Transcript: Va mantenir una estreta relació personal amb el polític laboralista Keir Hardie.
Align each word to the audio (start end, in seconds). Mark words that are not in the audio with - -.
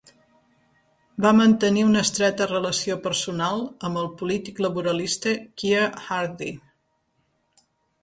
Va 1.25 1.33
mantenir 1.39 1.83
una 1.89 2.01
estreta 2.07 2.47
relació 2.53 2.97
personal 3.05 3.63
amb 3.91 4.03
el 4.05 4.11
polític 4.23 4.65
laboralista 4.69 5.39
Keir 5.45 5.87
Hardie. 6.05 6.55